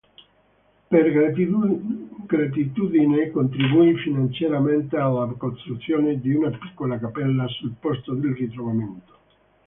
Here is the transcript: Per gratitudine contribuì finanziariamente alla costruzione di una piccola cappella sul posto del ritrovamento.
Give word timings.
Per 0.87 1.11
gratitudine 2.25 3.29
contribuì 3.29 3.95
finanziariamente 3.99 4.97
alla 4.97 5.31
costruzione 5.37 6.19
di 6.19 6.33
una 6.33 6.49
piccola 6.57 6.97
cappella 6.97 7.45
sul 7.47 7.75
posto 7.79 8.15
del 8.15 8.33
ritrovamento. 8.33 9.13